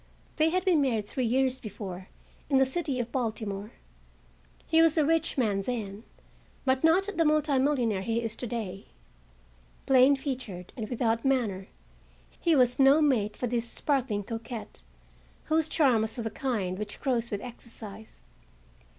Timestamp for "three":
1.05-1.27